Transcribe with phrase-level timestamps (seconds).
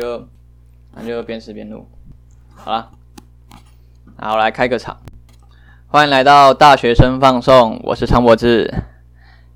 [0.00, 0.26] 就
[0.94, 1.86] 那就边吃边录，
[2.56, 2.90] 好了，
[4.16, 4.96] 好来开个场，
[5.88, 8.72] 欢迎来到大学生放送，我是常博志，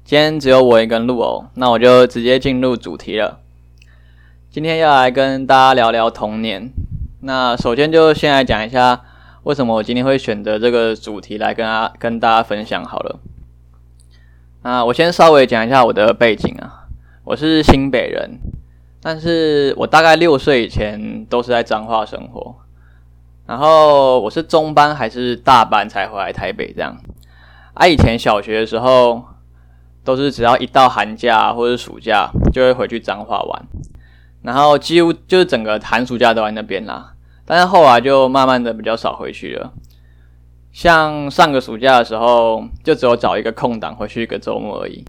[0.05, 3.41] 今天只有我一个人录哦，那我就直接进入主题了。
[4.51, 6.69] 今天要来跟大家聊聊童年，
[7.23, 9.01] 那首先就先来讲一下
[9.45, 13.19] 为什么我今天会选择这个主题来跟大跟大家分享好了。
[14.63, 16.85] 那我先稍微讲一下我的背景啊，
[17.25, 18.39] 我是新北人。
[19.07, 22.55] 但是我大概六岁以前都是在彰化生活，
[23.45, 26.97] 然后我是中班还是大班才回来台北这样。
[27.75, 29.23] 啊，以前小学的时候
[30.05, 33.67] 都是只要一到寒假或者暑假就会回去彰化玩，
[34.41, 37.13] 然后几乎就是整个寒暑假都在那边啦。
[37.45, 39.75] 但是后来就慢慢的比较少回去了，
[40.73, 45.05] 像上个暑假的时候就只有找一个空档回去一个周末而已。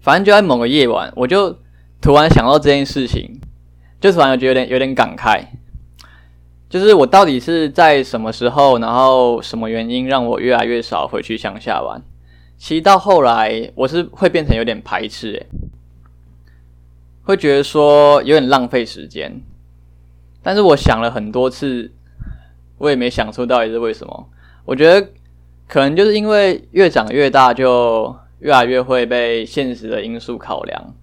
[0.00, 1.56] 反正就在某个夜晚，我就。
[2.00, 3.40] 突然想到这件事情，
[4.00, 5.44] 就突然觉得有点有点感慨，
[6.68, 12.02] 就是我到底是在什么时候，然后什么原因让我越来越少回去乡下玩？
[12.56, 15.46] 其实到后来，我是会变成有点排斥，诶，
[17.22, 19.40] 会觉得说有点浪费时间。
[20.42, 21.90] 但是我想了很多次，
[22.78, 24.28] 我也没想出到底是为什么。
[24.64, 25.08] 我觉得
[25.68, 30.94] 可能就是因为越长越大，就越来越会被现实的因素考量。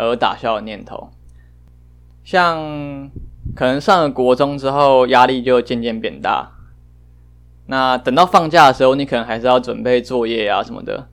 [0.00, 1.10] 而打消的念头，
[2.24, 3.10] 像
[3.54, 6.52] 可能上了国中之后，压力就渐渐变大。
[7.66, 11.06] 那等到放假的时候，你可能还是要准备作业啊什么的，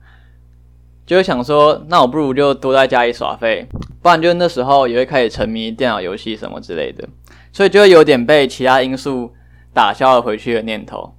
[1.04, 3.68] 就会想说，那我不如就多在家里耍废，
[4.00, 7.06] 不然就那时候也会开始沉迷电脑游戏什么之类的，
[7.52, 9.34] 所以就会有点被其他因素
[9.74, 11.14] 打消了回去的念头。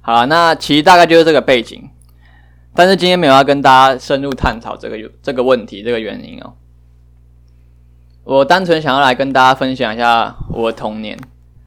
[0.00, 1.90] 好，那其实大概就是这个背景。
[2.74, 6.54] 但是今天没有要跟大家深入探讨这个这个问题这个原因哦，
[8.24, 11.18] 我单纯想要来跟大家分享一下我的童年。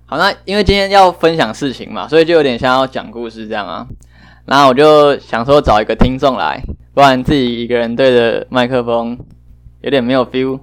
[0.06, 3.88] 好，那因为今天要分享事情嘛，所以就有点像要讲故事这样啊。
[4.46, 6.62] 然后我就想说找一个听众来，
[6.94, 9.18] 不然自己一个人对着麦克风
[9.82, 10.60] 有点没有 feel。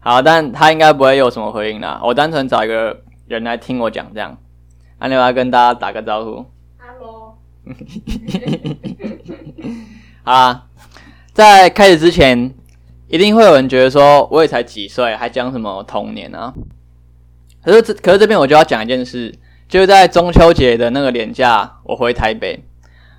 [0.00, 2.00] 好，但他应该不会有什么回应啦。
[2.04, 4.36] 我单纯找一个人来听我讲这样。
[4.98, 6.44] 那你要跟大家打个招呼。
[6.78, 7.38] Hello
[10.24, 10.66] 啊，
[11.32, 12.52] 在开始之前，
[13.08, 16.52] 一定会有人觉得说，我也才几岁，还讲什么童年啊？
[17.64, 19.34] 可是这，可是这边我就要讲一件事，
[19.68, 22.60] 就是在中秋节的那个年假，我回台北，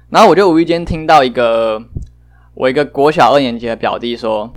[0.09, 1.81] 然后我就无意间听到一个
[2.53, 4.51] 我一个国小二年级的表弟说，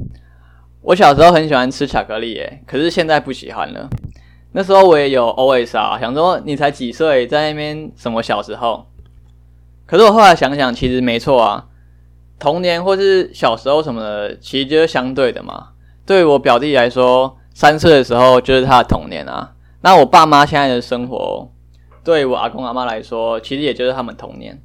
[0.83, 3.89] 我小时候很喜欢吃巧克力，耶，可是现在不喜欢了。
[4.53, 8.87] 那时候我也有 OS 啊，想说你才几岁，在那边什么小时候？
[9.85, 11.67] 可是我后来想想，其实没错啊，
[12.39, 15.69] 童年或是小时候什么的，其实就是相对的嘛。
[16.05, 19.55] 对我表弟来说，三岁的时候就是他的童年啊。
[19.81, 21.51] 那我爸妈现在的生活，
[22.05, 24.61] 对我阿公阿妈来说，其实也就是他们童年。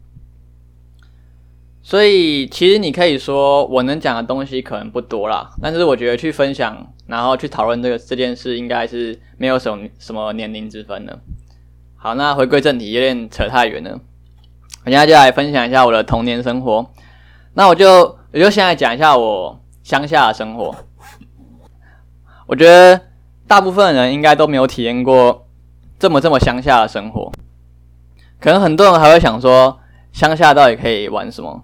[1.83, 11.19] 所以，其实你可以说我能讲的东西可能不多啦，但是我觉得去分享，然后去讨论这个这件事，应该是没有什么什么年龄之分的。
[11.95, 13.99] 好，那回归正题，有点扯太远了。
[14.85, 16.87] 我现在就来分享一下我的童年生活。
[17.53, 20.75] 那我就我就先来讲一下我乡下的生活。
[22.47, 22.99] 我觉得
[23.47, 25.47] 大部分人应该都没有体验过
[25.99, 27.31] 这么这么乡下的生活。
[28.39, 29.79] 可能很多人还会想说，
[30.11, 31.63] 乡下到底可以玩什么？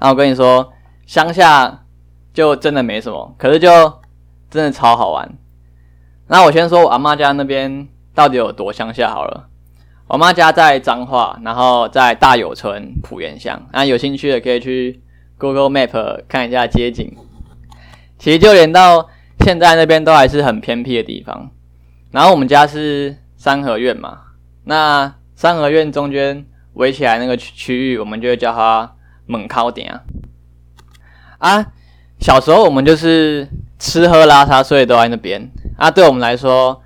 [0.00, 0.72] 那我跟你说，
[1.06, 1.84] 乡下
[2.32, 3.68] 就真的没什么，可是就
[4.50, 5.28] 真的超好玩。
[6.26, 9.48] 那我先说我阿妈家那边到底有多乡下好了。
[10.06, 13.66] 我妈家在彰化，然后在大有村浦原乡。
[13.72, 15.02] 那有兴趣的可以去
[15.38, 17.16] Google Map 看一下街景。
[18.18, 19.08] 其实就连到
[19.40, 21.50] 现在那边都还是很偏僻的地方。
[22.10, 24.18] 然后我们家是三合院嘛，
[24.64, 28.94] 那三合院中间围起来那个区区域，我们就会叫它
[29.26, 30.02] 猛烤点啊。
[31.38, 31.66] 啊，
[32.18, 33.48] 小时候我们就是
[33.78, 35.90] 吃喝拉撒睡都在那边啊。
[35.90, 36.82] 对我们来说。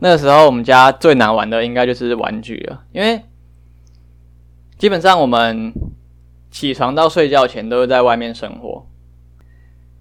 [0.00, 3.22] 那个时候，我们家最难玩的应该就是玩具了，因为
[4.76, 5.72] 基本上我们
[6.54, 8.86] 起床到睡觉前都是在外面生活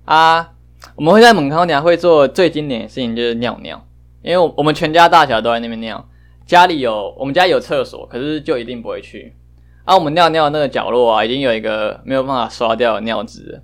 [0.05, 0.51] 啊。
[0.95, 3.83] 我们会在蒙康娘会做最经典的事情就是尿尿，
[4.21, 6.07] 因为我我们全家大小都在那边尿。
[6.45, 9.35] 家里有我们家有厕所，可是就一定不会去。
[9.83, 13.63] 啊，我们尿尿那个角落啊，已经有一个没有办法刷掉的尿渍。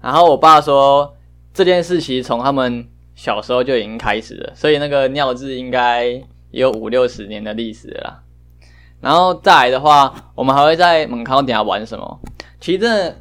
[0.00, 1.14] 然后我爸说
[1.54, 2.88] 这件事其实从他们。
[3.16, 6.04] 小时候就已经开始了，所以那个尿渍应该
[6.50, 8.22] 也有五六十年的历史了。
[9.00, 12.20] 然后再来的话，我们还会在门口底下玩什么？
[12.60, 13.16] 其实真的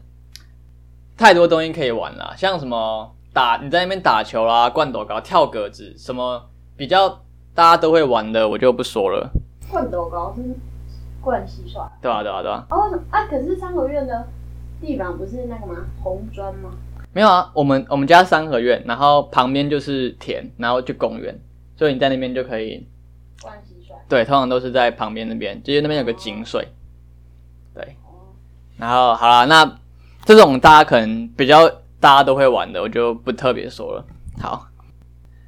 [1.18, 6.42] 太多东西可以玩了，像什么打你在那边打球啦、灌斗高、跳格子，什么
[6.76, 7.10] 比较
[7.54, 9.30] 大家都会玩的，我就不说了，
[9.70, 10.42] 灌斗高是
[11.22, 11.88] 灌蟋蟀。
[12.02, 13.26] 对啊、对啊、对啊、哦，为什么啊？
[13.28, 14.28] 可是三合院的
[14.82, 15.86] 地板不是那个吗？
[16.02, 16.72] 红砖吗？
[17.14, 21.40] 没有啊，我们我们家三合院，然后旁边就是田，然后就公园，
[21.78, 22.86] 所以你在那边就可以，
[23.42, 23.94] 灌蟋蟀。
[24.08, 26.68] 对，通常都是在旁边那边，就是那边有个井水，
[27.74, 28.34] 对，哦，
[28.78, 29.78] 然后好了，那
[30.24, 31.68] 这种大家可能比较
[32.00, 34.06] 大家都会玩的，我就不特别说了。
[34.42, 34.68] 好，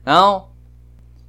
[0.04, 0.50] 然后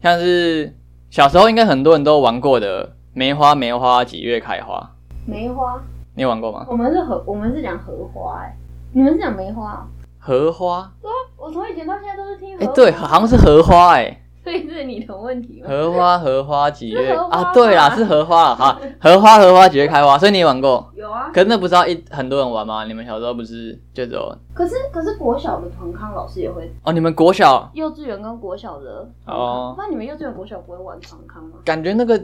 [0.02, 0.74] 像是
[1.10, 4.90] 小时候应该很多人都玩过的梅花，梅花几月开花？
[5.26, 5.82] 梅花，
[6.14, 6.66] 你玩过吗？
[6.68, 8.56] 我们是荷，我们是讲荷花、哎，
[8.92, 9.86] 你们是讲梅花、啊？
[10.18, 10.92] 荷花？
[11.00, 12.74] 对啊，我从以前到现在都是听荷哎、花。
[12.74, 15.68] 对，好像是荷花、哎，所以是你的问题吗？
[15.68, 17.52] 荷花，荷花几月花啊？
[17.52, 18.54] 对啦，是荷花啦。
[18.54, 20.16] 好，荷花，荷花几月开花？
[20.16, 20.90] 所以你也玩过？
[20.94, 22.86] 有啊，可是那不是要一很多人玩吗？
[22.86, 26.94] 你们小时候不是就只有可是可是国小的团康老师也会，哦？
[26.94, 31.58] 你们国小幼稚园跟国小的哦那你们幼稚园国小不会玩团康吗？
[31.62, 32.18] 感觉那个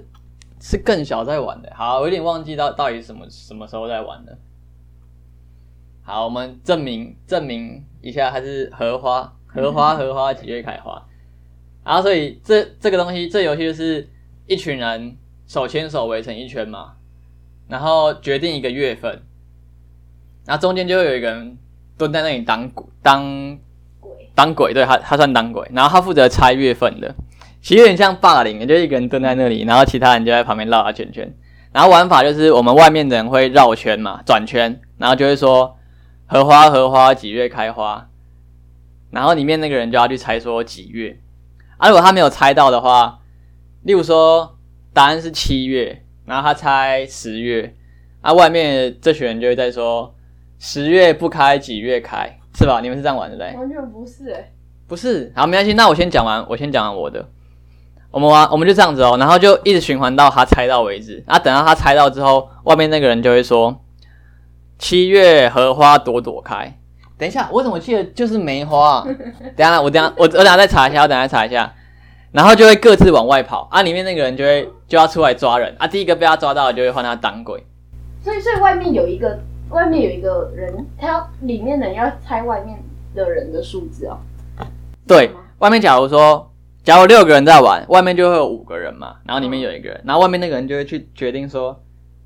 [0.62, 1.70] 是更小在玩的。
[1.76, 4.38] 好，我有点忘记到到底什么什么时候在玩的。
[6.02, 11.02] 好，我们证明证明一下，它是荷花，荷花， 荷花几月开花？
[11.84, 14.08] 然后，所以这这个东西，这游戏就是
[14.46, 15.16] 一群人
[15.46, 16.94] 手牵手围成一圈嘛，
[17.68, 19.22] 然后决定一个月份，
[20.46, 21.58] 然后中间就会有一个人
[21.98, 22.70] 蹲在那里当
[23.02, 23.58] 当
[24.00, 27.14] 鬼，当鬼，对他他算当鬼，然后他负责猜月份的，
[27.60, 31.30] 其实有点像霸凌，就一个人蹲在那里，然后其他人就在旁边绕啊圈圈。
[31.70, 35.76] 然后玩法就是我们外面的人会绕圈嘛，转圈，然后就会说
[36.24, 38.08] 荷花荷花几月开花，
[39.10, 41.18] 然后里面那个人就要去猜说几月。
[41.76, 43.20] 啊，如果他没有猜到的话，
[43.82, 44.56] 例如说
[44.92, 47.74] 答案是七月，然后他猜十月，
[48.20, 50.14] 啊，外面这群人就会在说
[50.58, 52.80] 十月不开几月开，是吧？
[52.80, 53.54] 你们是这样玩对不对？
[53.58, 54.52] 完全不是哎、
[54.86, 57.28] 不是，好，没关系，那我先讲完，我先讲完我的。
[58.10, 61.24] 我们玩，我们就这样子哦，然后就一直循环到他猜到为止。
[61.26, 63.84] 啊，等到他猜到之后，外面那个人就会说
[64.78, 66.78] ：“七月荷花朵朵开。”
[67.16, 69.06] 等一下，我怎么记得就是梅花、 啊？
[69.56, 71.72] 等下，我等下，我我等下再查一下，我等下查一下。
[72.32, 77.64] 然后就会各自往外跑，啊，里面那个人就会就要出来抓人，啊，第一个被他抓到的就会换他当鬼。
[78.20, 79.38] 所以所以外面有一个，
[79.70, 82.76] 外面有一个人，他要里面的人要猜外面
[83.14, 84.18] 的人的数字哦。
[85.06, 86.50] 对，外面假如说，
[86.82, 91.80] 假如六个人在玩，外面就会有五个人嘛，然后里面有一个人，然后外面那个人就会去决定说，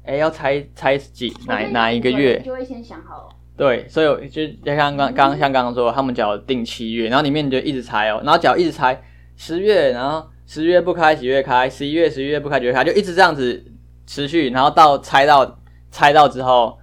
[0.05, 2.41] 哎，要猜猜几哪哪一个月？
[2.41, 3.29] 就会先想好。
[3.59, 9.03] 对，所以我就就像刚刚像刚刚说，他们只要定七月，然后里面你就一直猜哦，然后只要一直猜
[9.37, 13.65] 十月，然后十月不开几月开，十一月十一月不开几月开，就一直这样子
[14.07, 15.59] 持续，然后到猜到
[15.91, 16.79] 猜到之后，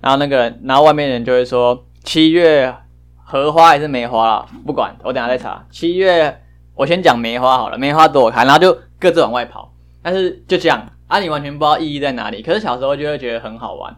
[0.00, 2.72] 然后那个人，然后外面人就会说七月
[3.16, 5.66] 荷花还是梅花啦，不管，我等下再查。
[5.70, 6.40] 七月
[6.76, 12.40] 我先讲梅花好了，梅花躲开，然后就各自往外跑，但是就这样啊，你完全不知道意义在哪里。
[12.40, 13.96] 可是小时候就会觉得很好玩，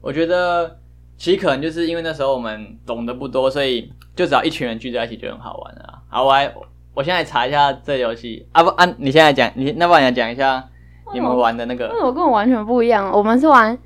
[0.00, 0.78] 我觉得
[1.16, 5.98] 其实可能就是因为那时候我们懂得不多，所以就只要一群人聚在一起就很好玩啊。
[6.08, 6.52] 好，我来，
[6.94, 10.62] 我现在查一下这游戏啊不啊，你现在讲，你那不然你讲一下
[11.12, 13.10] 你们玩的那个那我跟我完全不一样？
[13.12, 13.76] 我们是玩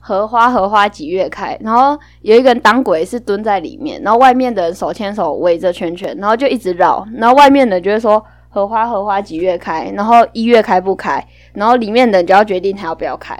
[0.00, 1.56] 荷花，荷花几月开？
[1.60, 9.90] 然后有一个人当鬼是蹲在里面，然后外面的人手牵手围着圈圈，然后就一直绕，然后外面的人就会说荷花，荷花几月开？
[9.94, 11.24] 然后一月开不开？
[11.52, 13.36] 然后里面的人就要决定他要不要开。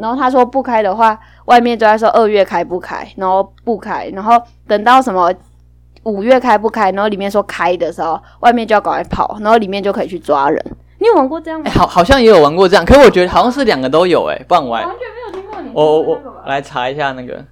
[0.00, 5.32] 然后他说不开的话，外面就在说二月开不开，然后不开，然后等到什么
[6.04, 10.76] 五月开不开，然后里面说开的时候，外面就要赶快跑，然后里面就可以去抓人。
[10.98, 11.72] 你有玩过这样吗哎、？
[11.72, 17.44] 好好像也有玩过这样，可是我觉得好像是两个都有哎、不然我来完全没有听过你我我我来查一下那个，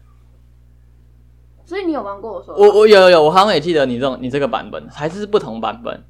[1.64, 2.54] 所以你有玩过我说？
[2.54, 6.04] 我我有有有，我好像也记得你这种你这个版本，还是不同版本。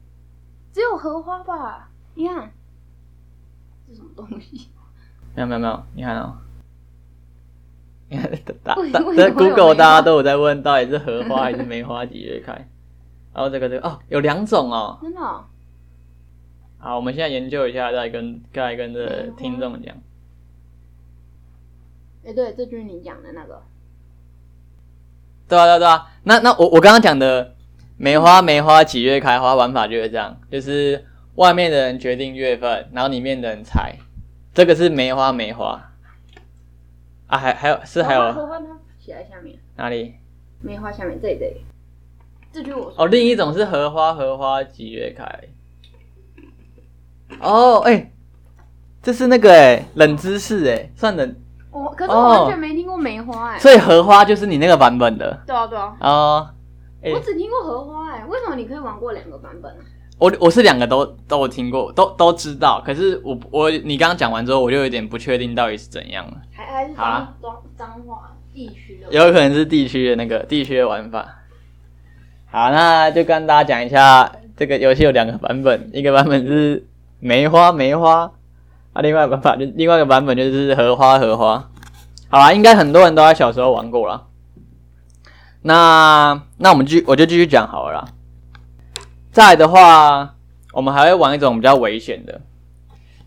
[0.73, 1.89] 只有荷花吧？
[2.15, 2.51] 你看，
[3.89, 4.69] 这什么东西？
[5.35, 6.37] 没有没有没有，你看哦，
[8.09, 8.31] 你 看
[8.65, 12.53] 大大在 Google 大家都有在问到底是荷花还是梅花几月开，
[13.35, 15.45] 然后这个这个哦有两种哦，真的哦、
[16.79, 19.95] 好，我们现在研究一下，再跟再跟这听众讲。
[22.25, 23.63] 哎、对，这就是你讲的那个。
[25.49, 27.55] 对啊对啊对啊，那那我我刚刚讲的
[27.97, 31.07] 梅花梅花几月开花玩法就是这样，就是
[31.37, 33.97] 外面的人决定月份，然后里面的人猜，
[34.59, 35.81] 这个是梅花梅花
[37.29, 38.67] 啊，还还有是还有荷花荷花它
[38.99, 40.17] 写在下面，哪里？
[40.61, 41.65] 梅花下面这里这里。
[42.53, 45.25] 这就是我说哦，另一种是荷花荷花几月开？
[47.39, 48.11] 哦，哎、
[49.01, 51.37] 这是那个哎、冷知识哎、算冷，
[51.71, 56.51] 我可是哦我完全没听过梅花哎、所以荷花就是你那个版本的对啊对啊，哦。
[57.01, 59.79] 哎我只听过荷花哎、为什么你可以玩过两个版本啊？
[60.19, 62.83] 我我是两个都都有听过，都都知道。
[62.85, 66.33] 可是我我你刚刚讲完之后，我就有点不确定到底是怎样了。
[66.53, 69.13] 还还是脏脏脏话地区的？
[69.13, 71.25] 有可能是地区的那个地区的玩法。
[72.51, 76.85] 好，那就跟大家讲一下，这个游戏有两个版本，一个版本是
[77.21, 78.33] 梅花梅花，
[78.95, 81.71] 啊，另外一个版法就另外一个版本就是荷花荷花。
[82.29, 84.27] 好啦，应该很多人都在小时候玩过了。
[85.63, 88.09] 那那我们继我就继续讲好了啦。
[89.31, 90.37] 再来的话，
[90.73, 92.41] 我们还会玩一种比较危险的、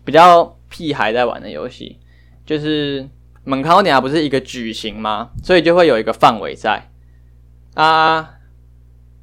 [0.04, 1.98] 比较屁孩在玩的游戏，
[2.44, 3.08] 就是
[3.44, 5.30] 蒙考尼亚不是一个矩形吗？
[5.42, 6.90] 所以就会有一个范围在
[7.74, 8.34] 啊，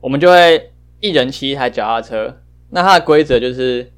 [0.02, 2.42] 我们就会一人骑一台脚踏车。
[2.72, 3.92] 那它的规则就是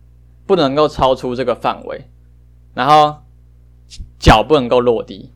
[0.45, 2.09] 不能够超出这个范围，
[2.73, 3.17] 然后
[4.17, 5.33] 脚不能够落地，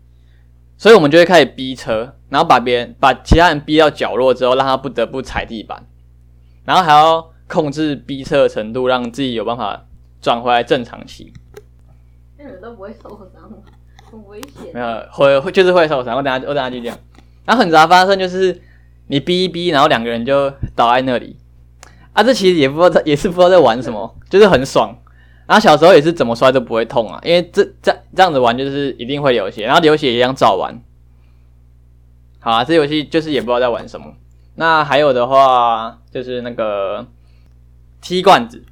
[0.78, 5.86] 所以我们就会开始逼车，然后把别人把其他人逼到角落之后，让他不得不踩地板，
[6.64, 9.86] 然后还要控制逼车的程度，让自己有办法
[10.22, 11.32] 转回来正常骑。
[12.38, 13.58] 那你们都不会受伤吗？
[14.12, 14.80] 很危险没。
[14.80, 16.16] 有会会就是会受伤。
[16.18, 16.98] 我等下我等下就讲。
[17.46, 18.62] 然后很杂发生就是
[19.08, 21.38] 你逼一逼，然后两个人就倒在那里
[22.14, 22.24] 啊。
[22.24, 24.96] 这其实也不知道在也是不知道在玩什么， 就是很爽。
[25.48, 30.82] 然后小时候也是怎么摔都不会痛啊，因为这这这样子玩就是一定会流血，然后流血也一样照玩。
[32.40, 34.14] 好啊，这游戏就是也不知道在玩什么。
[34.56, 37.06] 那还有的话就是那个
[38.06, 38.64] 踢罐子，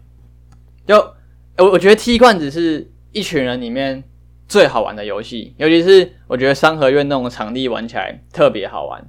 [0.86, 0.96] 就
[1.58, 4.04] 我我觉得踢罐子是一群人里面
[4.48, 9.04] 最好玩的游戏，尤其是我觉得三合院那种场地玩起来特别好玩。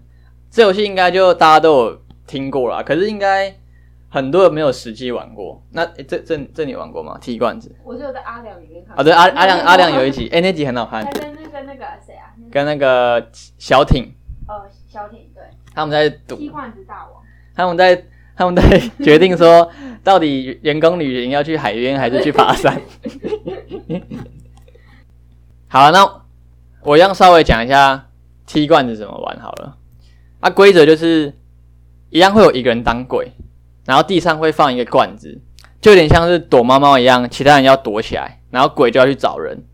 [0.51, 3.55] 这游戏应该就大家都有听过啦，可是应该
[4.09, 5.63] 很多人没有实际玩过。
[5.73, 7.19] 那、诶这这这你玩过吗？
[7.21, 7.71] 踢罐子？
[7.85, 8.97] 我就在阿良里面看。
[8.97, 12.33] 哦，对，阿阿亮阿亮有一集，哎、那集很好看他，跟那个那个谁啊？
[12.51, 13.29] 跟那个
[13.59, 14.05] 小挺
[14.49, 14.55] 呃
[14.89, 15.43] 小挺对，
[15.75, 17.23] 他们在赌，踢罐子大王。
[17.55, 18.03] 他们在
[18.37, 19.71] 他们在决定说，
[20.03, 22.81] 到底员工旅行要去海边还是去爬山。
[25.69, 26.23] 好，那
[26.83, 28.07] 我一样稍微讲一下
[28.47, 29.77] 踢罐子怎么玩好了。
[30.41, 31.33] 啊，规则就是
[32.11, 33.33] 一样会有一个人当鬼，
[33.85, 35.41] 然后地上会放一个罐子，
[35.81, 39.65] 就有点像是躲猫猫一样，其他人要躲起来，然后鬼就要去找人，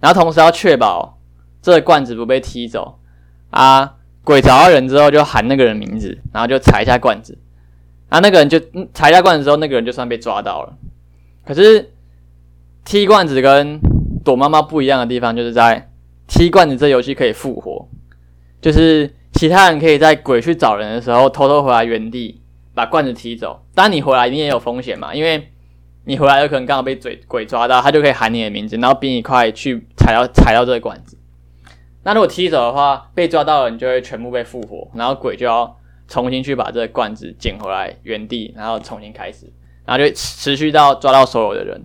[0.00, 1.18] 然后同时要确保
[1.62, 2.98] 这个罐子不被踢走
[3.50, 3.94] 啊。
[4.24, 7.38] 鬼找到人之后就喊那个人名字，然后就踩一下罐子，
[8.08, 8.60] 然后那个人就
[8.94, 10.76] 踩下罐子之后，那个人就算被抓到了。
[11.44, 11.92] 可是
[12.84, 13.80] 踢罐子跟
[14.24, 15.90] 躲猫猫不一样的地方，就是在
[16.26, 17.88] 踢罐子这游戏可以复活，
[18.60, 22.42] 就是其他人可以在鬼去找人的时候偷偷回来原地
[22.74, 23.62] 把罐子踢走。
[23.74, 25.48] 当你回来你也有风险嘛，因为
[26.04, 31.18] 你回来有可能刚好被嘴鬼抓到，他就可以喊你的名字，然后比你快去踩到踩到这个罐子。
[32.04, 35.76] 那如果踢走的话，被抓到的人就会全部被复活，然后鬼就要
[36.08, 39.52] 重新去把这个罐子捡回来原地，然后重新开始，
[39.84, 41.82] 然后就持续到抓到所有的人。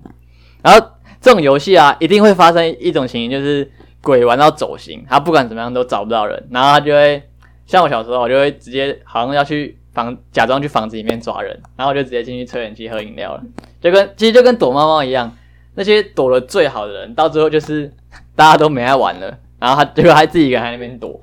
[0.62, 0.88] 然后
[1.20, 7.24] 这种游戏啊，一定会发生一种情形，就是鬼玩到走形，他不管怎么样都找不到人，然后他就会
[7.66, 13.44] 像我小时候，我就会直接好像要去房假装去房子里面抓人，然后就直接进去吹冷气喝饮料了，
[13.80, 15.36] 就跟其实就跟躲猫猫一样，
[15.76, 17.92] 那些躲得最好的人，到最后就是
[18.36, 19.38] 大家都没爱玩了。
[19.60, 21.22] 然后他结果他自己一个人在那边躲。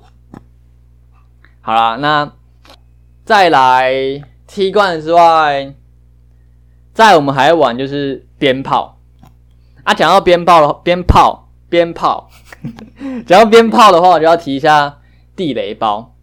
[1.60, 2.32] 好啦，那
[3.28, 3.92] 再来
[4.46, 5.74] 踢罐之外，
[6.94, 8.98] 在我们还会玩就是鞭炮
[9.84, 9.92] 啊。
[9.92, 12.30] 讲到鞭炮的鞭炮鞭炮，
[13.28, 15.02] 讲到鞭炮的话，我就要提一下
[15.36, 16.16] 地雷包。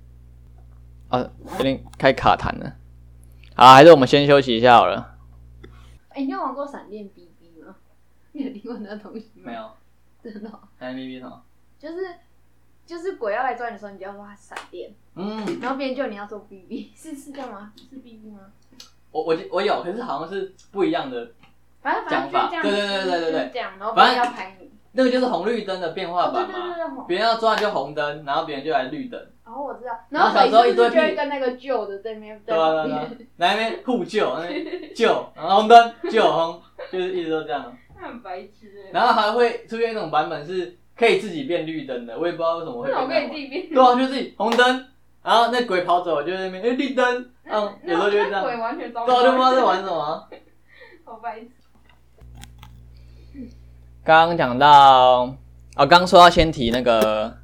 [1.09, 2.73] 啊，有点开卡痰了。
[3.53, 5.17] 好，还是我们先休息一下好了。
[6.09, 7.75] 哎、你有玩过闪电 BB 吗？
[8.33, 9.43] 你有听过那个东西吗？
[9.45, 9.69] 没，有，
[10.23, 11.43] 真的哦、三 B B 什么？
[11.77, 11.97] 就是
[12.85, 17.71] 就是鬼要来抓你的时候，你就要说它闪电，嗯，然后别人救你要说 BB，是是这样吗？
[17.89, 18.39] 是 BB 吗？
[19.11, 21.31] 我我我有，可是好像是不一样的。
[21.81, 24.71] 反正反正就是这样，讲法对对对对对对就是这样，然后别人要拍你。
[24.97, 26.53] 那个就是红绿灯的变化版嘛。
[26.53, 34.65] 对对对，别人要抓就红灯，然后别人就来绿灯，然后我知道，然后小时候一堆就会屁跟那个旧的对啊对啊旁边， 来那边互救，那边
[34.95, 36.61] 救，然后红灯救红，
[36.91, 37.77] 就是一直都这样。
[37.95, 38.91] 那很白痴欸。
[38.93, 42.87] 然后还会出现一种版本是可以自己变绿灯的，我也不知道为什么会？
[42.87, 44.85] 对啊，就自己红灯，
[45.23, 50.23] 然后那鬼跑走，就在那边哎绿灯， 嗯，有时候就会这样，完全找对啊，就不知道在玩什么啊。
[51.03, 51.49] 好白痴。
[54.03, 55.37] 刚刚讲到，哦，
[55.77, 57.35] 刚刚说要先提那个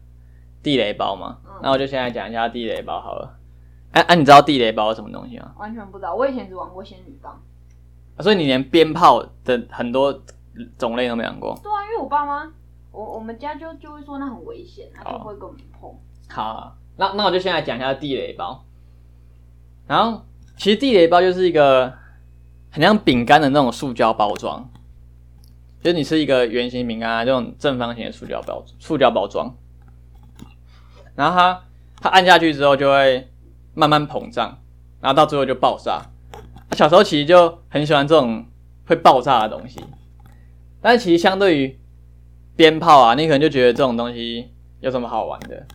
[0.64, 3.38] 地雷包嘛，嗯那我就先来讲一下地雷包好了。
[3.92, 5.52] 哎、哎、你知道地雷包是什么东西吗？
[5.58, 7.42] 完全不知道，我以前只玩过仙女棒。
[8.20, 10.18] 所以你连鞭炮的很多
[10.78, 11.60] 种类都没玩过。
[11.62, 12.52] 对啊，因为我爸妈，
[12.92, 15.90] 我我们家就就会说那很危险，他就不会跟我们碰。
[16.30, 18.64] 好，那那我就先来讲一下地雷包。
[19.88, 20.26] 然后
[20.58, 21.94] 其实地雷包就是一个
[22.70, 24.70] 很像饼干的那种塑胶包装，
[25.82, 29.56] 就是你吃一个圆形饼干啊，这种正方形的塑胶包塑胶包装，
[31.16, 31.64] 然后它
[32.02, 33.30] 它按下去之后就会
[33.74, 34.60] 慢慢膨胀，
[35.00, 36.06] 然后到最后就爆炸。
[36.72, 38.46] 小时候其实就很喜欢这种
[38.86, 39.84] 会爆炸的东西，
[40.82, 41.80] 但是其实相对于
[42.62, 44.48] 鞭炮啊，你可能就觉得这种东西
[44.82, 45.66] 有什么好玩的？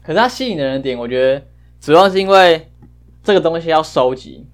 [0.00, 1.42] 可是它吸引的人点，我觉得
[1.80, 2.70] 主要是因为
[3.20, 4.46] 这个东西要收集，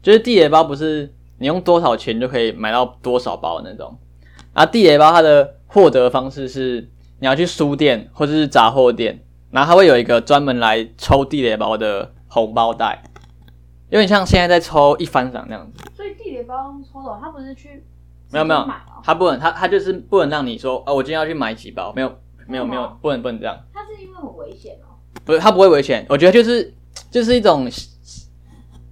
[0.00, 3.98] 就是地雷包不是你用多少钱就可以买到多少包那种，
[4.52, 6.88] 而地雷包它的获得方式是
[7.18, 9.18] 你要去书店或者是杂货店，
[9.50, 13.02] 然后它会有一个专门来抽地雷包的红包袋。
[13.90, 17.84] 有点像现在在抽一番赏那样子，所以地雷包抽走，他不是去
[18.34, 18.68] 没有没有
[19.04, 24.98] 他不能，他他就是不能让你说，哦，我今天要去买几包，没有没有没有，不能不能这样，他是因为很危险哦。
[25.24, 26.74] 不是他不会危险，我觉得就是
[27.10, 27.70] 就是一种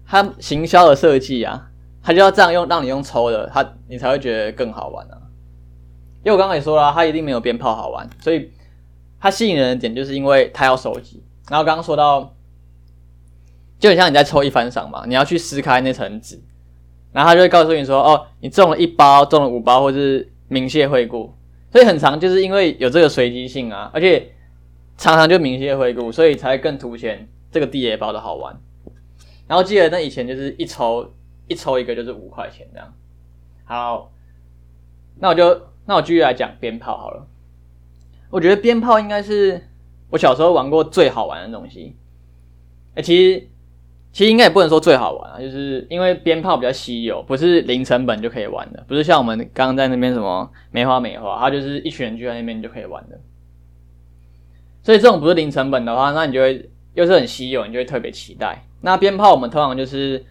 [0.06, 1.68] 他行销的设计啊，
[2.02, 5.18] 他就要这样用，让你用抽的，他你才会觉得更好玩啊。
[6.24, 8.52] 因为我刚刚也说了，他一定没有鞭炮好玩，所以
[9.18, 11.24] 他吸引人的点就是因为他要收集。
[11.48, 12.32] 然后刚刚说到。
[13.78, 16.40] 就很像你在抽一番赏嘛，你要去撕开那层纸，
[17.12, 21.34] 然后他就会告诉你说，哦，你中了一包，中了五包，或是明谢惠顾，
[21.70, 24.32] 所以很长，就是因为有这个随机性啊，而且
[24.96, 28.58] 常常就明谢惠顾，所以才更凸显这个地雷包的好玩。
[29.46, 31.12] 然后记得那以前就是一抽
[31.48, 32.94] 一抽一个就是五块钱这样。
[33.64, 34.10] 好，
[35.18, 37.26] 那我就那我继续来讲鞭炮好了。
[38.30, 39.68] 我觉得鞭炮应该是
[40.08, 41.94] 我小时候玩过最好玩的东西。
[42.94, 43.48] 哎、其实。
[44.12, 53.18] 其实应该也不能说最好玩啊，就是因为鞭炮比较稀有，不是零成本就可以玩的，不是像我们刚刚在那边什么梅花梅花，它就是一群人聚在那边就可以玩的。
[54.82, 58.62] 所以这种不是零成本的话，那你就会又是很稀有，你就会特别期待。
[58.82, 60.22] 那鞭炮我们通常就是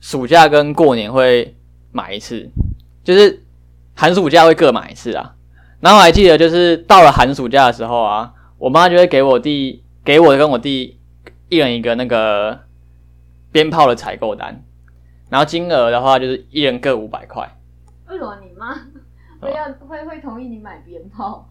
[0.00, 1.54] 暑假跟过年会
[1.92, 2.50] 买一次，
[3.04, 3.44] 就是
[3.94, 5.36] 寒暑假会各买一次啊。
[5.78, 10.98] 然后我还记得就是到了寒暑假的时候啊，我妈就会给我弟给我跟我弟
[11.48, 12.58] 一人一个那个。
[13.54, 14.64] 鞭炮的采购单，
[15.30, 17.48] 然后金额的话就是一人各五百块。
[18.08, 18.74] 为什么你妈
[19.38, 21.48] 会要会会同意你买鞭炮？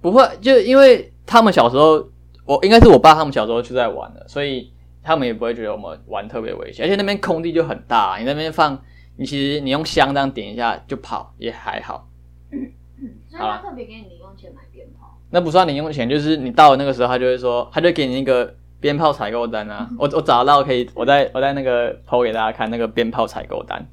[0.00, 2.04] 不会，就因为他们小时候，
[2.44, 6.84] 我应该是我爸他们小时候就在玩了，所以他们也不会觉得我们玩特别危险。
[6.84, 8.76] 而且那边空地就很大，你那边放，
[9.14, 12.08] 你其实你用香这样点一下就跑也还好。
[12.50, 15.16] 所以他特别给你零用钱买鞭炮。
[15.30, 18.56] 那不算零用钱，就是你到了那个时候，他就会说，他就给你一个。
[18.80, 23.84] 鞭炮采购单啊，我我找到可以，我在我在那个抛给大家看那个鞭炮采购单，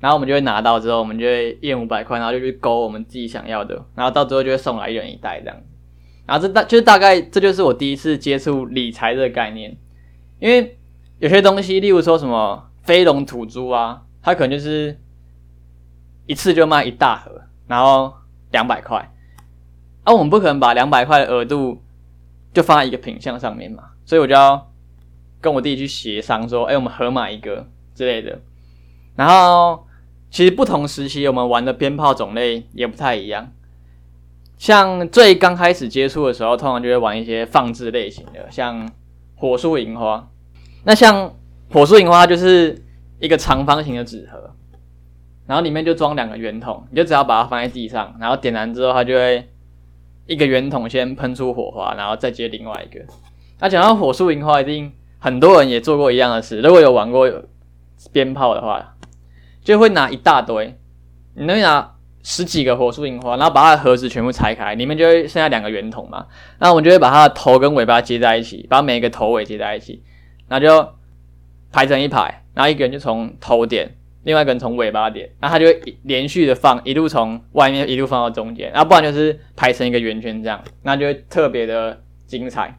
[0.00, 5.56] 然后我们就会拿到之后，我们就会一人五百块，然后就去勾我们自己想要的，然后到最后就会送来一人一袋这样，
[6.26, 9.74] 然后这大就是大概这就是我第一次接触理财这个概念，
[10.38, 10.78] 因为
[11.18, 14.98] 有些东西，例如说什么飞龙土猪啊，它可能就是
[16.26, 17.30] 一次就卖一大盒，
[17.66, 18.12] 然后
[18.50, 19.10] 两百块，
[20.04, 21.82] 啊，我们不可能把两百块的额度
[22.52, 23.84] 就放在一个品相上面嘛。
[24.04, 24.70] 所以我就要
[25.40, 28.38] 跟我弟去协商说，哎，我们合买一个之类的。
[29.16, 29.86] 然后
[30.30, 33.52] 其实不同时期我们玩的鞭炮种类也不太一样。
[34.56, 38.88] 像最刚开始接触的时候，通常就会玩一些放置类型的，像
[39.34, 40.28] 火树银花。
[40.84, 41.34] 那像
[41.70, 42.84] 火树银花就是
[43.18, 44.54] 一个长方形的纸盒，
[45.46, 49.48] 然后里面就装两个圆筒，你就只要把它放在地上，然后点燃之后，它就会
[50.26, 53.04] 一个圆筒先喷出火花，然后再接另外一个。
[53.62, 56.60] 那讲到火树银花，一定很多人也做过一样的事。
[56.60, 57.30] 如果有玩过
[58.10, 58.96] 鞭炮的话，
[59.62, 60.76] 就会拿一大堆，
[61.36, 61.94] 你能拿
[62.24, 66.26] 十几个火树银花，然后把它的盒子全部拆开，里面就会剩下两个圆筒嘛。
[66.58, 70.02] 那我们就会把它的头跟尾巴接在一起，把每一个头尾接在一起，
[70.48, 70.88] 然后就
[71.70, 73.94] 排成一排，然后一个人就从头点，
[74.24, 82.76] 另外一个人从尾巴点，然后他就会连续的放，一路从外面一路放到中间，然后不然就是排成一个圆圈这样，那就会特别的精彩。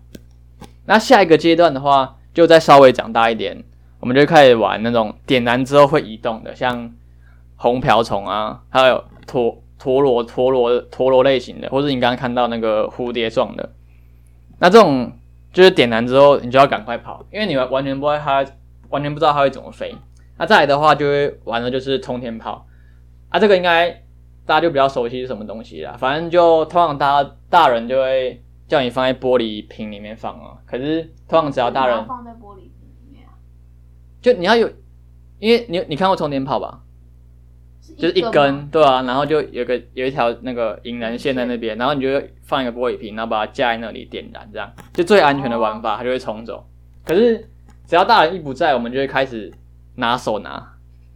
[0.86, 3.64] 那下一个阶段的话，就再稍微长大一点，
[4.00, 6.94] 我们就开始玩那种点燃之后会移动的，像
[7.56, 13.70] 红瓢虫啊，还有陀陀螺、陀螺、陀螺类型的，或者你刚刚看到那个蝴蝶状的。
[14.60, 15.12] 那这种
[15.54, 18.46] 就是点燃之后，你就要赶快跑，因为你完全不知道它，
[18.90, 19.96] 完全不知道它会怎么飞。
[20.38, 22.66] 那再来的话，就会玩的就是冲天炮。
[23.30, 23.90] 啊，这个应该
[24.46, 28.42] 大家就比较熟悉是什么东西啦，反正就通常大大人就会。
[28.74, 32.72] 叫你放在玻璃瓶里面放啊，可是通常只要大人放在玻璃瓶
[33.06, 33.38] 里面啊，
[34.20, 34.68] 就你要有，
[35.38, 36.80] 因为你你看过充电炮吧？
[37.96, 42.08] 就是一根，对啊，然后就有个有一条那个引燃线在那边，然后你就
[42.42, 44.74] 放一个玻璃瓶，然后把它架在那里点燃，这样。
[44.92, 46.68] 就最安全的玩法，它就会冲走。
[47.06, 47.48] 可是
[47.86, 49.54] 只只要大人一不在，我们就会开始
[49.98, 50.50] 拿手拿，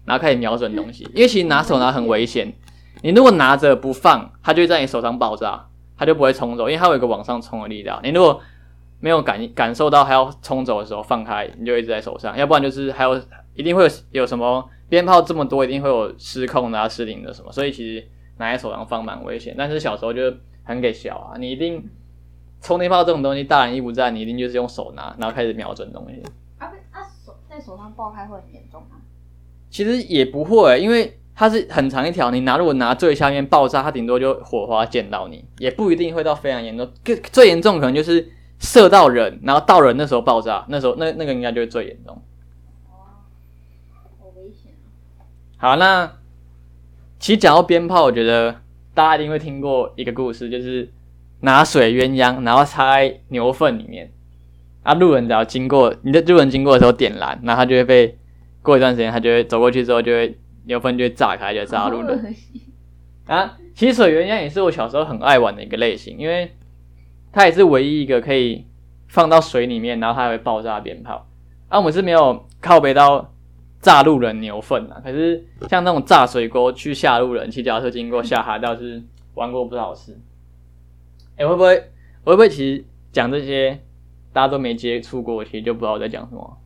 [0.05, 1.05] 然后开始瞄准东西。
[1.15, 2.53] 因为其实拿手拿很危险，
[3.01, 5.65] 你如果拿着不放，它就会在你手上爆炸，
[5.97, 7.99] 它就不会冲走，因为它有一个往上冲的力道。
[8.03, 8.39] 你如果
[8.99, 13.19] 没有感感受到还要冲走的时候放开，你就一直在手上，要不然就是还有
[13.53, 18.07] 一定会有有什么鞭炮这么多，一定会有失控的、啊、失灵的什么，所以其实
[18.37, 19.55] 拿在手上放蛮危险。
[19.57, 20.33] 但是小时候就
[20.63, 21.89] 很给小啊，你一定
[22.61, 26.21] 冲电炮这种东西，大人一不在，你一定就是用手拿，然后开始瞄准东西。
[26.57, 28.97] 啊不，啊手在手上爆开会很严重吗？
[29.69, 36.91] 其实也不会，因为它是很长一条，你拿如果拿最下面爆炸，它顶多就火花溅到你，也不一定会到非常严重。
[37.05, 42.19] 最最严重可能就是射到人，然后到人那时候爆炸，那时候那那个应该就会最严重。
[42.87, 44.71] 好危险！
[45.57, 46.11] 好，那
[47.19, 48.55] 其实讲到鞭炮，我觉得
[48.95, 50.91] 大家一定会听过一个故事，就是
[51.41, 54.11] 拿水鸳鸯，然后插在牛粪里面，
[54.81, 58.17] 啊，路人只要经过，你的路人经过的时候点燃，然后他就会被
[58.63, 60.35] 过一段时间，他就会走过去之后，就会
[60.67, 62.35] 牛粪就会炸开，就炸到路人。
[63.25, 66.51] 啊，其实水鸳鸯也是我小时候很爱玩的一个类型，因为
[67.31, 68.65] 它也是唯一一个可以
[69.07, 71.27] 放到水里面，然后它还会爆炸鞭炮。
[71.67, 73.33] 啊，我们是没有靠北到
[73.81, 79.03] 炸路人牛粪啊，可是像那种炸水沟去吓路人，骑脚踏车经过吓哈，倒是
[79.33, 80.17] 玩过不少次。
[81.35, 81.75] 哎、会不会
[82.23, 83.79] 会不会其实讲这些
[84.31, 86.57] 大家都没接触过，其实就不知道我在讲什么？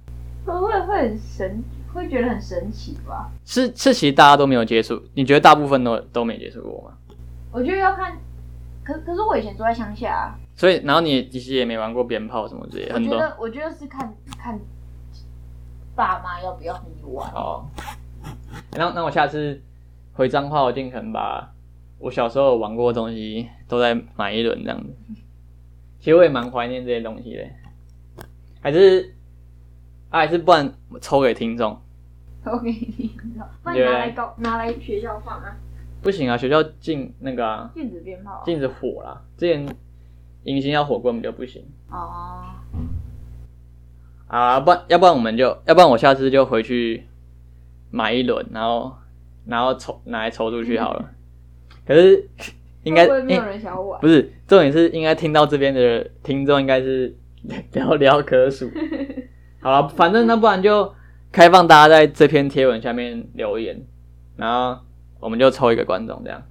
[0.46, 3.30] 会会会很神，会觉得很神奇吧？
[3.46, 6.98] 是是，其实大家都没有接触，你觉得大部分都都没接触过吗？
[7.52, 8.18] 我觉得要看，
[8.84, 14.60] 可可是我以前住在乡下、啊，所以，然后你其实也没玩过鞭炮什么之类的，我觉很多得我觉得是看看
[15.96, 17.30] 爸妈要不要你玩。
[17.34, 17.66] 哦。
[18.78, 19.62] 那那我下次
[20.14, 21.52] 回彰化，我尽可能把
[22.00, 24.94] 我小时候玩过的东西都再买一轮这样子。
[26.00, 28.26] 其实我也蛮怀念这些东西的，
[28.62, 29.14] 还是、
[30.12, 30.72] 啊、还是不然
[31.02, 31.76] 抽给听众
[32.46, 33.12] 抽给你，
[33.64, 35.56] 不然你拿来高拿来学校放啊，
[36.02, 38.44] 不行啊，学校禁那个啊，电子鞭炮。
[38.46, 39.22] 禁止火啦。
[39.38, 39.66] 之前
[40.44, 42.44] 迎新要火根本就不行哦，
[44.28, 47.06] 啊，不然要不然我们就要不然我下次就回去
[47.90, 48.94] 买一轮，然后
[49.46, 51.10] 然后抽拿来抽出去好了。
[51.88, 52.28] 可是
[52.84, 54.02] 应该没有人想要玩？
[54.02, 57.16] 不是重点是应该听到这边的听众应该是
[57.72, 58.70] 寥寥可数。
[59.62, 60.94] 好了，反正那不然就
[61.32, 63.80] 开放大家在这篇贴文下面留言，
[64.36, 64.82] 然后
[65.20, 66.44] 我们就抽一个观众这样。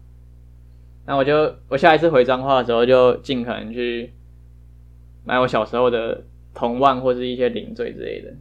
[1.07, 4.13] 那我就我下一次回彰化的时候，就尽可能去
[5.25, 6.23] 买我小时候的
[6.55, 8.33] 铜腕或是一些零嘴之类的。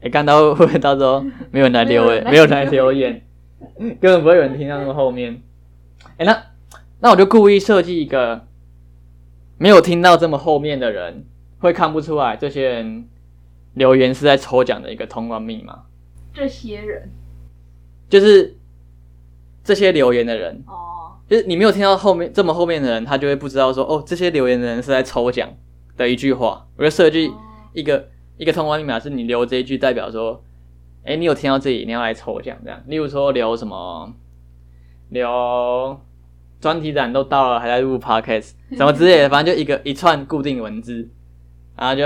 [0.00, 3.22] 哎、看到会不会到时候没有人来留言，没有人来有人来留言，
[4.00, 5.40] 根本不会有人听到那么后面。
[6.16, 6.42] 哎、那
[6.98, 8.46] 那我就故意设计一个
[9.58, 11.24] 没有听到这么后面的人
[11.58, 13.08] 会看不出来，这些人
[13.74, 15.84] 留言是在抽奖的一个通关密码，
[16.32, 17.10] 这些人。
[18.08, 18.56] 就是
[19.64, 25.48] 这些留言的人，哦，就是你没有听到后面这么后面的人，他就会不知道说哦，这些留言的人是在抽奖
[25.96, 26.64] 的一句话。
[26.76, 27.34] 我就设计哦
[27.72, 30.40] 一个一个通关密码，是你留这一句代表说，
[31.04, 32.80] 哎，你有听到这里，你要来抽奖这样。
[32.86, 34.14] 例如说留什么，
[35.08, 36.00] 留
[36.60, 41.08] 专题展都到了，还在录 podcast 什么之类的， 反正就一个一串固定文字，
[41.76, 42.04] 然后就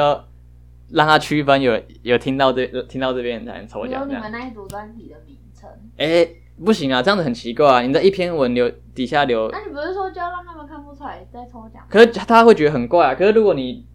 [0.92, 4.20] 让他区分有有听到这听到这边才能抽奖这样。
[4.20, 5.68] 你们那一组专题的名称。
[5.96, 6.28] 哎、
[6.64, 7.80] 不行啊，这样子很奇怪啊！
[7.82, 11.82] 你在一篇文留底下留那你不是说就要让他们看不出来在抽奖？
[11.88, 13.14] 可是他会觉得很怪啊。
[13.14, 13.86] 可是如果你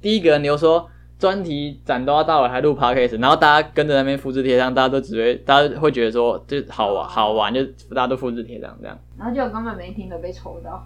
[0.00, 8.98] 第一个人留说专题展都要到了，还录 podcast，然后大家跟着那边复制贴上，大家都只会，大家会觉得说就好玩好玩，就大家都复制贴上这样。
[9.16, 10.84] 然后就根本没听的被抽到。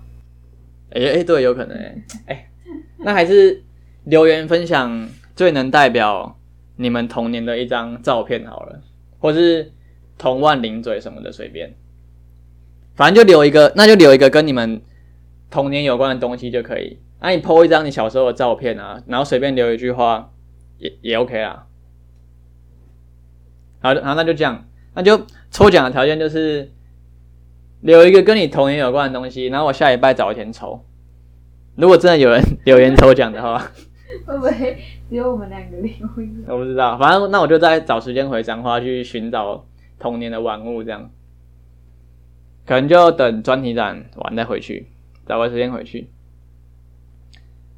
[0.91, 2.51] 哎、哎、对，有可能哎、哎、
[2.99, 3.63] 那还是
[4.07, 6.39] 留言分享最能代表
[6.77, 8.81] 你们童年的一张照片好了，
[9.19, 9.73] 或是
[10.17, 11.75] 童万零嘴什么的，随便，
[12.95, 14.81] 反正就留一个，那就留一个跟你们
[15.51, 17.01] 童年有关的东西就可以。
[17.21, 20.31] 那、你 po 一张你小时候的照片啊，然后随便留一句话，
[20.79, 21.67] 也也 OK 啦。
[23.81, 26.71] 好，然后那就这样，那就抽奖的条件就是
[27.81, 30.85] 留一个跟你童年有关的东西，然后我下礼拜找一天抽。
[31.75, 33.71] 如果真的有人 留言抽奖的话，
[34.25, 36.45] 会不会只有我们两个留言？
[36.49, 39.65] 我不知道，反正那我就再找时间回彰化去寻找
[39.99, 41.11] 童年的玩物，这样，
[42.67, 44.89] 可能就等专题展完再回去，
[45.27, 46.11] 找个时间回去。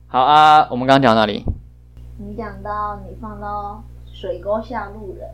[0.07, 1.45] 好啊，我们刚刚讲到哪里？
[2.19, 5.29] 你讲到你放到水沟下路人，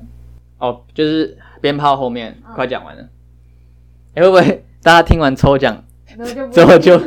[0.59, 3.09] 哦，就是鞭炮后面，嗯快讲完了。
[4.15, 5.83] 哎、会不会大家听完抽奖
[6.53, 6.99] 之后就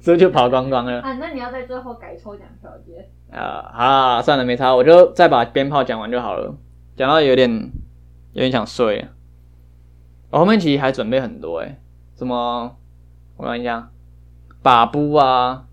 [0.00, 1.00] 之后就跑光光了？
[1.00, 6.54] 啊，那你要在最后改抽奖条件，呃，好啦，算了，没差，我就再把鞭炮讲完就好了。
[6.96, 7.50] 讲到有点
[8.32, 9.00] 有点想睡。
[9.00, 9.08] 了，
[10.30, 11.76] 我后面其实还准备很多诶、
[12.16, 12.76] 什么
[13.36, 13.90] 我看一下，
[14.62, 15.64] 把布啊，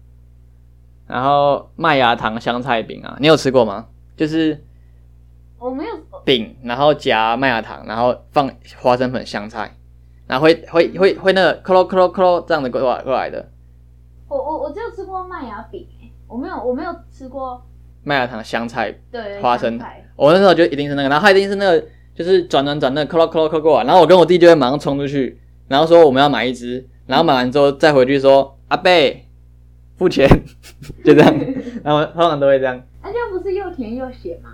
[1.08, 3.88] 然后麦芽糖香菜饼啊，你有吃过吗？
[4.16, 4.64] 就是
[5.60, 5.92] 我没有，
[6.24, 9.76] 饼，然后夹麦芽糖，然后放花生粉、香菜，
[10.28, 13.50] 然后会会会会那个克咯克咯克咯这样的过来过来的。
[14.28, 15.97] 我我我只有吃过麦芽饼、欸，
[16.28, 17.62] 我没有我没有吃过
[18.04, 19.72] 麦芽糖、香菜对花生。
[19.72, 21.86] 香菜我那时候就一定是那个，然后他一定是那个，
[22.16, 29.28] 就是转转转那个 clo clo clo 过来，然后我跟我弟就会马上冲出去，然后说我们要买一只，然后买完之后再回去说阿贝
[29.98, 30.28] 付钱，
[31.06, 31.36] 就这样，
[31.84, 32.82] 然后通常都会这样。
[33.04, 34.50] 那、这样不是又甜又咸吗？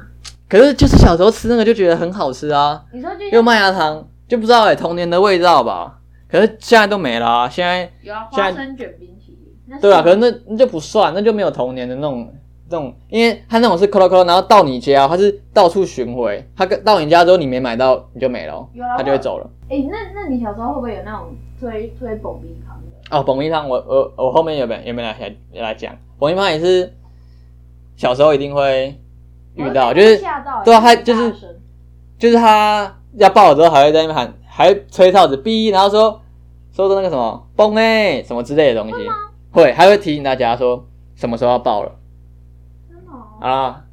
[0.49, 5.99] 可是就是小时候吃那个就觉得很好吃啊，你说就又麦芽糖，就不知道哎、童年的味道吧。
[6.29, 9.22] 可是现在都没了、啊，现在有啊，现在花生卷冰淇
[9.81, 12.27] 对啊，可是是那那就不算，那就没有童年的那种
[12.69, 19.49] 那种，因为他那种是 clo clo，然后到你家，他是到处巡回，他跟到你家之后你没买到你就没了他就会走了。
[19.69, 23.17] 哎、那那你小时候会不会有那种推推蹦冰糖的？
[23.17, 25.95] 哦，蹦冰汤，我我我后面有没有有没有来来讲？
[26.17, 26.93] 蹦冰汤也是
[27.95, 28.95] 小时候一定会
[29.55, 31.33] 遇到，就是吓到欸，对啊他就是
[32.17, 36.21] 就是他要抱了之后还会在那边喊，还会吹哨子哔，然后说
[36.71, 39.05] 说的那个什么蹦哎、什么之类的东西，
[39.53, 40.85] 会还会提醒大家说
[41.15, 41.91] 什么时候要爆了。
[42.89, 43.85] 真的哦好啦，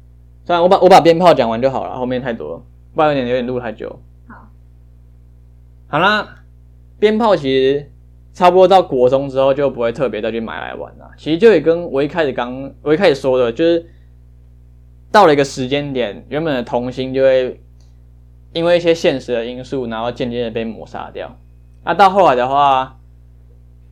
[0.43, 2.61] 算了，我把我把鞭炮讲完就好了，后面太多了，
[2.93, 3.99] 不然有点有点录太久。
[4.27, 4.35] 好，
[5.87, 6.27] 好啦，
[6.99, 7.91] 鞭炮其实
[8.33, 11.11] 差不多到国中之后就不会特别再去买来玩了。
[11.17, 13.85] 其实就也跟我一开始刚我一开始说的，就是
[15.11, 17.61] 到了一个时间点，原本的童心就会
[18.53, 21.37] 因为一些现实的因素，然后渐渐的被抹杀掉。
[21.83, 22.97] 那到后来的话，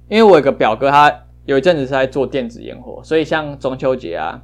[0.08, 4.40] 因为我有个表哥，他有一阵子是在做电子烟火，所以像中秋节啊，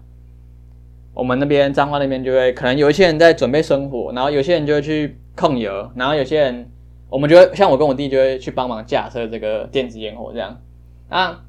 [1.13, 6.67] 我们那边彰化那边就会可能有一些人在准备生火，然后有些人就会去控油，然后有些人
[7.07, 10.59] 我们就会像我跟我弟就会去帮忙架设这个电子烟火这样。
[11.07, 11.39] 那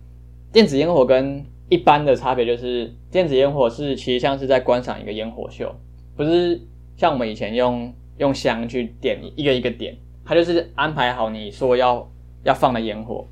[0.53, 5.75] 电子烟火跟一般的差别就是，电子烟火是其实像是在观赏一个烟火秀，
[6.15, 6.61] 不是
[6.99, 12.07] 像我们以前用用香去点一个一个点，它就是安排好你说要
[12.45, 13.27] 要放的烟火，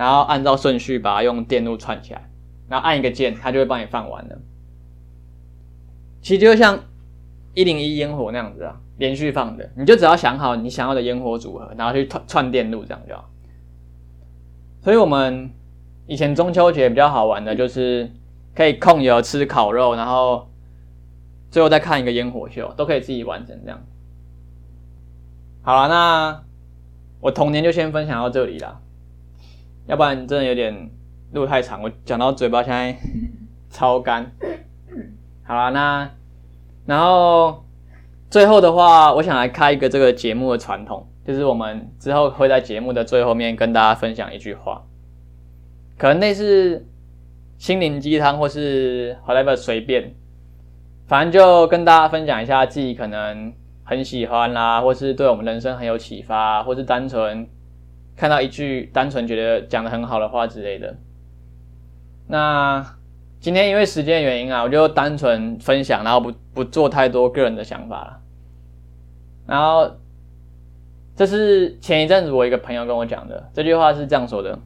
[0.00, 2.30] 然后按照顺序把它用电路串起来，
[2.70, 4.38] 然后按一个键，它就会帮你放完了。
[6.22, 6.82] 其实就像
[7.52, 13.28] 一零一烟火那样子啊，连续放的，你就只要想好你想要的烟火组合，然后去串串电路这样就好。
[14.82, 15.50] 所以我们
[16.06, 18.10] 以前中秋节比较好玩的就是
[18.54, 20.48] 可以控油吃烤肉，然后
[21.50, 23.84] 最后再看一个烟火秀，都可以自己完成这样。
[25.60, 26.42] 好了，那
[27.20, 28.80] 我童年就先分享到这里啦，
[29.90, 30.88] 要不然真的有点
[31.32, 32.96] 录太长，我讲到嘴巴现在
[33.68, 34.30] 超干。
[35.42, 36.10] 好啦，那
[36.86, 37.64] 然后
[38.30, 44.84] 最后的话，我想来开一个这个节目的传统，就是我们之后会在节目的最后面跟大家分享一句话，
[45.98, 46.86] 可能类似
[47.58, 50.14] 心灵鸡汤或是 whatever 随便，
[51.08, 57.48] 反正就跟大家分享一下自己可能很喜欢啦，或是对我们人生很有启发，或是单纯
[58.20, 60.94] 看到一句单纯觉得讲的很好的话之类的。
[62.26, 62.98] 那
[63.40, 68.20] 今天因为时间原因啊，我就单纯分享，然后不不做太多个人的想法了。
[69.46, 69.96] 然后
[71.16, 74.58] 这是前一阵子我一个朋友跟我讲的，这句话是这样说的：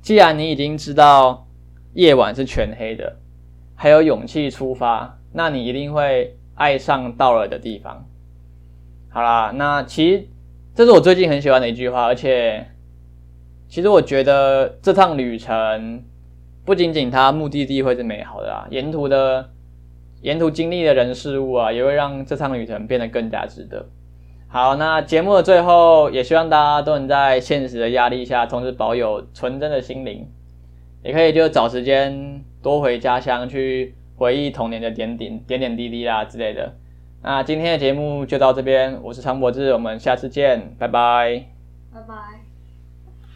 [0.00, 1.46] 既然你已经知道
[1.92, 3.18] 夜晚是全黑的，
[3.74, 8.06] 还有勇气出发，那你一定会爱上到了的地方。
[9.10, 10.28] 好啦，那其实
[10.74, 12.66] 这是我最近很喜欢的一句话，而且
[13.68, 16.02] 其实我觉得这趟旅程
[16.64, 19.50] 不仅仅它目的地会是美好的啊，沿途的
[20.22, 23.86] 沿途经历的人事物啊，也会让这趟旅程变得更加值得。
[24.48, 30.26] 好，那节目的最后，也希望大家都能在现实的压力下，同时保有纯真的心灵，
[31.04, 36.74] 也可以就找时间多回家乡去回忆童年的点点点点滴滴啦之类的。
[37.26, 41.46] 那今天的节目就到这边，我是常柏志，我们下次见，拜拜。
[41.90, 42.43] 拜拜。